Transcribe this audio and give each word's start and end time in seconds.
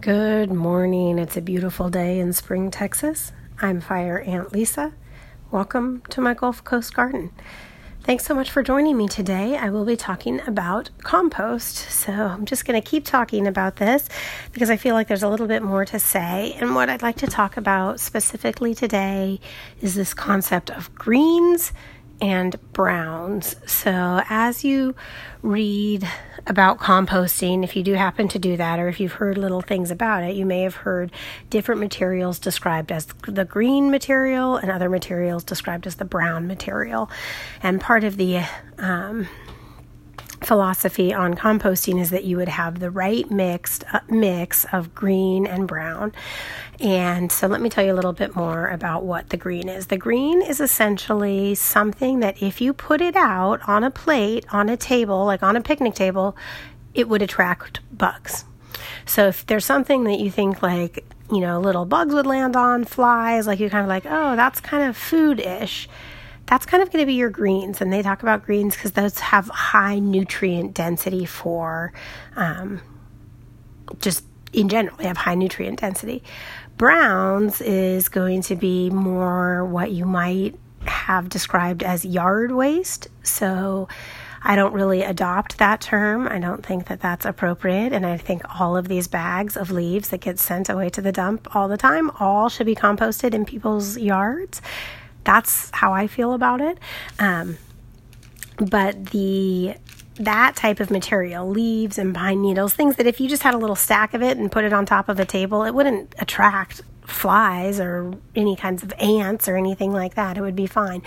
Good 0.00 0.52
morning. 0.52 1.18
It's 1.18 1.36
a 1.36 1.40
beautiful 1.40 1.88
day 1.88 2.20
in 2.20 2.32
Spring, 2.34 2.70
Texas. 2.70 3.32
I'm 3.60 3.80
Fire 3.80 4.20
Aunt 4.20 4.52
Lisa. 4.52 4.92
Welcome 5.50 6.02
to 6.10 6.20
my 6.20 6.34
Gulf 6.34 6.62
Coast 6.62 6.94
garden. 6.94 7.32
Thanks 8.02 8.24
so 8.24 8.34
much 8.34 8.50
for 8.50 8.62
joining 8.62 8.96
me 8.96 9.08
today. 9.08 9.56
I 9.56 9.70
will 9.70 9.86
be 9.86 9.96
talking 9.96 10.40
about 10.46 10.90
compost. 10.98 11.76
So 11.90 12.12
I'm 12.12 12.44
just 12.44 12.66
going 12.66 12.80
to 12.80 12.88
keep 12.88 13.04
talking 13.04 13.48
about 13.48 13.76
this 13.76 14.08
because 14.52 14.70
I 14.70 14.76
feel 14.76 14.94
like 14.94 15.08
there's 15.08 15.24
a 15.24 15.28
little 15.28 15.48
bit 15.48 15.62
more 15.62 15.84
to 15.86 15.98
say. 15.98 16.54
And 16.60 16.74
what 16.74 16.88
I'd 16.88 17.02
like 17.02 17.16
to 17.16 17.26
talk 17.26 17.56
about 17.56 17.98
specifically 17.98 18.74
today 18.74 19.40
is 19.80 19.94
this 19.94 20.14
concept 20.14 20.70
of 20.70 20.94
greens 20.94 21.72
and 22.20 22.56
browns. 22.72 23.56
So, 23.66 24.22
as 24.28 24.64
you 24.64 24.94
read 25.42 26.08
about 26.46 26.78
composting, 26.78 27.64
if 27.64 27.76
you 27.76 27.82
do 27.82 27.94
happen 27.94 28.28
to 28.28 28.38
do 28.38 28.56
that, 28.56 28.78
or 28.78 28.88
if 28.88 29.00
you've 29.00 29.12
heard 29.12 29.38
little 29.38 29.60
things 29.60 29.90
about 29.90 30.24
it, 30.24 30.34
you 30.34 30.46
may 30.46 30.62
have 30.62 30.76
heard 30.76 31.12
different 31.50 31.80
materials 31.80 32.38
described 32.38 32.92
as 32.92 33.06
the 33.26 33.44
green 33.44 33.90
material 33.90 34.56
and 34.56 34.70
other 34.70 34.88
materials 34.88 35.44
described 35.44 35.86
as 35.86 35.96
the 35.96 36.04
brown 36.04 36.46
material. 36.46 37.10
And 37.62 37.80
part 37.80 38.04
of 38.04 38.16
the 38.16 38.42
um, 38.78 39.28
philosophy 40.46 41.12
on 41.12 41.34
composting 41.34 42.00
is 42.00 42.10
that 42.10 42.22
you 42.22 42.36
would 42.36 42.48
have 42.48 42.78
the 42.78 42.90
right 42.90 43.28
mixed 43.30 43.82
uh, 43.92 43.98
mix 44.08 44.64
of 44.72 44.94
green 44.94 45.44
and 45.44 45.66
brown. 45.66 46.12
And 46.78 47.32
so 47.32 47.48
let 47.48 47.60
me 47.60 47.68
tell 47.68 47.84
you 47.84 47.92
a 47.92 47.94
little 47.94 48.12
bit 48.12 48.36
more 48.36 48.68
about 48.68 49.04
what 49.04 49.30
the 49.30 49.36
green 49.36 49.68
is. 49.68 49.88
The 49.88 49.98
green 49.98 50.42
is 50.42 50.60
essentially 50.60 51.56
something 51.56 52.20
that 52.20 52.40
if 52.40 52.60
you 52.60 52.72
put 52.72 53.00
it 53.00 53.16
out 53.16 53.60
on 53.68 53.82
a 53.82 53.90
plate, 53.90 54.46
on 54.52 54.68
a 54.68 54.76
table, 54.76 55.24
like 55.24 55.42
on 55.42 55.56
a 55.56 55.60
picnic 55.60 55.94
table, 55.94 56.36
it 56.94 57.08
would 57.08 57.22
attract 57.22 57.80
bugs. 57.96 58.44
So 59.04 59.26
if 59.26 59.44
there's 59.46 59.64
something 59.64 60.04
that 60.04 60.20
you 60.20 60.30
think 60.30 60.62
like, 60.62 61.04
you 61.32 61.40
know, 61.40 61.58
little 61.60 61.86
bugs 61.86 62.14
would 62.14 62.26
land 62.26 62.54
on, 62.54 62.84
flies, 62.84 63.48
like 63.48 63.58
you're 63.58 63.70
kind 63.70 63.82
of 63.82 63.88
like, 63.88 64.06
oh, 64.06 64.36
that's 64.36 64.60
kind 64.60 64.88
of 64.88 64.96
food 64.96 65.40
ish 65.40 65.88
that's 66.46 66.64
kind 66.64 66.82
of 66.82 66.90
going 66.90 67.02
to 67.02 67.06
be 67.06 67.14
your 67.14 67.30
greens. 67.30 67.80
And 67.80 67.92
they 67.92 68.02
talk 68.02 68.22
about 68.22 68.44
greens 68.44 68.76
because 68.76 68.92
those 68.92 69.18
have 69.18 69.48
high 69.48 69.98
nutrient 69.98 70.74
density 70.74 71.24
for 71.24 71.92
um, 72.36 72.80
just 74.00 74.24
in 74.52 74.68
general, 74.68 74.96
they 74.96 75.06
have 75.06 75.16
high 75.16 75.34
nutrient 75.34 75.80
density. 75.80 76.22
Browns 76.76 77.60
is 77.60 78.08
going 78.08 78.42
to 78.42 78.56
be 78.56 78.90
more 78.90 79.64
what 79.64 79.90
you 79.90 80.06
might 80.06 80.54
have 80.86 81.28
described 81.28 81.82
as 81.82 82.04
yard 82.04 82.52
waste. 82.52 83.08
So 83.22 83.88
I 84.42 84.54
don't 84.54 84.72
really 84.72 85.02
adopt 85.02 85.58
that 85.58 85.80
term. 85.80 86.28
I 86.28 86.38
don't 86.38 86.64
think 86.64 86.86
that 86.86 87.00
that's 87.00 87.26
appropriate. 87.26 87.92
And 87.92 88.06
I 88.06 88.16
think 88.16 88.42
all 88.60 88.76
of 88.76 88.88
these 88.88 89.08
bags 89.08 89.56
of 89.56 89.70
leaves 89.70 90.10
that 90.10 90.20
get 90.20 90.38
sent 90.38 90.68
away 90.68 90.88
to 90.90 91.02
the 91.02 91.12
dump 91.12 91.54
all 91.54 91.66
the 91.66 91.76
time 91.76 92.10
all 92.20 92.48
should 92.48 92.66
be 92.66 92.76
composted 92.76 93.34
in 93.34 93.44
people's 93.44 93.98
yards 93.98 94.62
that's 95.26 95.70
how 95.74 95.92
I 95.92 96.06
feel 96.06 96.32
about 96.32 96.62
it. 96.62 96.78
Um, 97.18 97.58
but 98.58 99.06
the 99.06 99.74
that 100.18 100.56
type 100.56 100.80
of 100.80 100.90
material, 100.90 101.46
leaves 101.46 101.98
and 101.98 102.14
pine 102.14 102.40
needles, 102.40 102.72
things 102.72 102.96
that 102.96 103.06
if 103.06 103.20
you 103.20 103.28
just 103.28 103.42
had 103.42 103.52
a 103.52 103.58
little 103.58 103.76
stack 103.76 104.14
of 104.14 104.22
it 104.22 104.38
and 104.38 104.50
put 104.50 104.64
it 104.64 104.72
on 104.72 104.86
top 104.86 105.10
of 105.10 105.20
a 105.20 105.26
table, 105.26 105.62
it 105.64 105.74
wouldn't 105.74 106.14
attract 106.18 106.80
flies 107.02 107.78
or 107.78 108.14
any 108.34 108.56
kinds 108.56 108.82
of 108.82 108.94
ants 108.98 109.46
or 109.46 109.56
anything 109.56 109.92
like 109.92 110.14
that. 110.14 110.38
It 110.38 110.40
would 110.40 110.56
be 110.56 110.66
fine. 110.66 111.02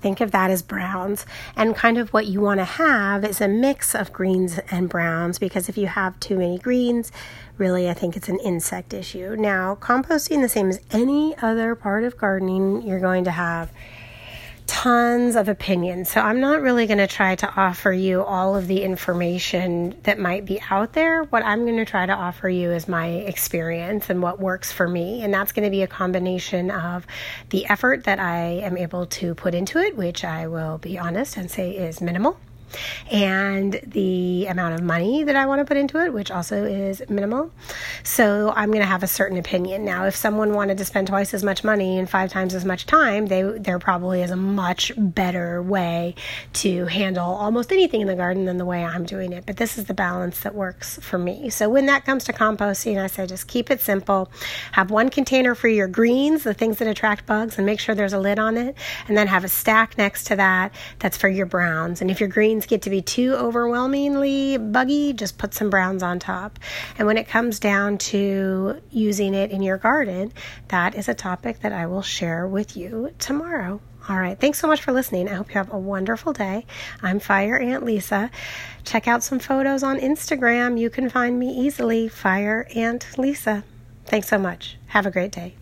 Think 0.00 0.20
of 0.20 0.30
that 0.30 0.50
as 0.50 0.62
browns. 0.62 1.26
And 1.56 1.76
kind 1.76 1.98
of 1.98 2.12
what 2.12 2.26
you 2.26 2.40
want 2.40 2.58
to 2.58 2.64
have 2.64 3.24
is 3.24 3.40
a 3.40 3.48
mix 3.48 3.94
of 3.94 4.12
greens 4.12 4.58
and 4.70 4.88
browns 4.88 5.38
because 5.38 5.68
if 5.68 5.76
you 5.76 5.86
have 5.86 6.18
too 6.20 6.38
many 6.38 6.58
greens, 6.58 7.12
really, 7.58 7.88
I 7.88 7.94
think 7.94 8.16
it's 8.16 8.28
an 8.28 8.38
insect 8.40 8.94
issue. 8.94 9.36
Now, 9.36 9.76
composting, 9.80 10.40
the 10.40 10.48
same 10.48 10.68
as 10.68 10.80
any 10.90 11.36
other 11.38 11.74
part 11.74 12.04
of 12.04 12.16
gardening, 12.16 12.82
you're 12.82 13.00
going 13.00 13.24
to 13.24 13.30
have 13.30 13.70
tons 14.80 15.36
of 15.36 15.46
opinions. 15.46 16.10
So 16.10 16.22
I'm 16.22 16.40
not 16.40 16.62
really 16.62 16.86
going 16.86 16.96
to 16.96 17.06
try 17.06 17.34
to 17.34 17.54
offer 17.54 17.92
you 17.92 18.22
all 18.22 18.56
of 18.56 18.66
the 18.66 18.82
information 18.82 19.94
that 20.04 20.18
might 20.18 20.46
be 20.46 20.58
out 20.70 20.94
there. 20.94 21.24
What 21.24 21.44
I'm 21.44 21.66
going 21.66 21.76
to 21.76 21.84
try 21.84 22.06
to 22.06 22.14
offer 22.14 22.48
you 22.48 22.70
is 22.70 22.88
my 22.88 23.08
experience 23.08 24.08
and 24.08 24.22
what 24.22 24.40
works 24.40 24.72
for 24.72 24.88
me. 24.88 25.22
And 25.22 25.34
that's 25.34 25.52
going 25.52 25.64
to 25.64 25.70
be 25.70 25.82
a 25.82 25.86
combination 25.86 26.70
of 26.70 27.06
the 27.50 27.66
effort 27.66 28.04
that 28.04 28.20
I 28.20 28.62
am 28.62 28.78
able 28.78 29.04
to 29.04 29.34
put 29.34 29.54
into 29.54 29.76
it, 29.76 29.98
which 29.98 30.24
I 30.24 30.46
will 30.46 30.78
be 30.78 30.98
honest 30.98 31.36
and 31.36 31.50
say 31.50 31.72
is 31.72 32.00
minimal 32.00 32.38
and 33.10 33.80
the 33.86 34.46
amount 34.46 34.74
of 34.74 34.82
money 34.82 35.24
that 35.24 35.36
I 35.36 35.46
want 35.46 35.60
to 35.60 35.64
put 35.64 35.76
into 35.76 36.02
it, 36.04 36.12
which 36.12 36.30
also 36.30 36.64
is 36.64 37.02
minimal. 37.08 37.50
So 38.02 38.52
I'm 38.56 38.70
going 38.70 38.82
to 38.82 38.86
have 38.86 39.02
a 39.02 39.08
certain 39.08 39.38
opinion. 39.38 39.84
Now, 39.84 40.06
if 40.06 40.16
someone 40.16 40.54
wanted 40.54 40.78
to 40.78 40.84
spend 40.84 41.08
twice 41.08 41.34
as 41.34 41.42
much 41.42 41.64
money 41.64 41.98
and 41.98 42.08
five 42.08 42.30
times 42.30 42.54
as 42.54 42.64
much 42.64 42.86
time, 42.86 43.26
they 43.26 43.42
there 43.42 43.78
probably 43.78 44.22
is 44.22 44.30
a 44.30 44.36
much 44.36 44.92
better 44.96 45.62
way 45.62 46.14
to 46.54 46.86
handle 46.86 47.26
almost 47.26 47.72
anything 47.72 48.00
in 48.00 48.06
the 48.06 48.14
garden 48.14 48.44
than 48.44 48.58
the 48.58 48.64
way 48.64 48.84
I'm 48.84 49.04
doing 49.04 49.32
it. 49.32 49.46
But 49.46 49.56
this 49.56 49.78
is 49.78 49.84
the 49.84 49.94
balance 49.94 50.40
that 50.40 50.54
works 50.54 50.98
for 51.00 51.18
me. 51.18 51.50
So 51.50 51.68
when 51.68 51.86
that 51.86 52.04
comes 52.04 52.24
to 52.24 52.32
composting, 52.32 53.02
I 53.02 53.06
say 53.06 53.26
just 53.26 53.48
keep 53.48 53.70
it 53.70 53.80
simple. 53.80 54.30
Have 54.72 54.90
one 54.90 55.08
container 55.08 55.54
for 55.54 55.68
your 55.68 55.88
greens, 55.88 56.44
the 56.44 56.54
things 56.54 56.78
that 56.78 56.88
attract 56.88 57.26
bugs, 57.26 57.56
and 57.56 57.66
make 57.66 57.80
sure 57.80 57.94
there's 57.94 58.12
a 58.12 58.18
lid 58.18 58.38
on 58.38 58.56
it, 58.56 58.76
and 59.08 59.16
then 59.16 59.26
have 59.26 59.44
a 59.44 59.48
stack 59.48 59.98
next 59.98 60.24
to 60.24 60.36
that 60.36 60.72
that's 60.98 61.16
for 61.16 61.28
your 61.28 61.46
browns. 61.46 62.00
And 62.00 62.10
if 62.10 62.20
your 62.20 62.28
greens 62.28 62.59
greens 62.60 62.66
get 62.68 62.82
to 62.82 62.90
be 62.90 63.00
too 63.00 63.34
overwhelmingly 63.34 64.58
buggy, 64.58 65.12
just 65.12 65.38
put 65.38 65.54
some 65.54 65.70
browns 65.70 66.02
on 66.02 66.18
top. 66.18 66.58
And 66.98 67.06
when 67.06 67.16
it 67.16 67.26
comes 67.26 67.58
down 67.58 67.98
to 67.98 68.80
using 68.90 69.34
it 69.34 69.50
in 69.50 69.62
your 69.62 69.78
garden, 69.78 70.32
that 70.68 70.94
is 70.94 71.08
a 71.08 71.14
topic 71.14 71.60
that 71.60 71.72
I 71.72 71.86
will 71.86 72.02
share 72.02 72.46
with 72.46 72.76
you 72.76 73.12
tomorrow. 73.18 73.80
All 74.08 74.18
right. 74.18 74.38
Thanks 74.38 74.58
so 74.58 74.66
much 74.66 74.82
for 74.82 74.92
listening. 74.92 75.28
I 75.28 75.34
hope 75.34 75.48
you 75.48 75.54
have 75.54 75.72
a 75.72 75.78
wonderful 75.78 76.32
day. 76.32 76.66
I'm 77.02 77.20
Fire 77.20 77.58
Aunt 77.58 77.84
Lisa. 77.84 78.30
Check 78.84 79.06
out 79.06 79.22
some 79.22 79.38
photos 79.38 79.82
on 79.82 79.98
Instagram. 79.98 80.78
You 80.78 80.90
can 80.90 81.08
find 81.08 81.38
me 81.38 81.50
easily, 81.50 82.08
Fire 82.08 82.66
Aunt 82.74 83.06
Lisa. 83.18 83.62
Thanks 84.06 84.28
so 84.28 84.38
much. 84.38 84.78
Have 84.88 85.06
a 85.06 85.10
great 85.10 85.32
day. 85.32 85.59